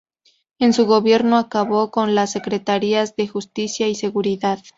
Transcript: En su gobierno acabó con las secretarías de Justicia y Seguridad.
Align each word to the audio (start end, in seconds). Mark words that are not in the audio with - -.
En 0.57 0.73
su 0.73 0.87
gobierno 0.87 1.37
acabó 1.37 1.91
con 1.91 2.15
las 2.15 2.31
secretarías 2.31 3.15
de 3.15 3.27
Justicia 3.27 3.87
y 3.87 3.93
Seguridad. 3.93 4.57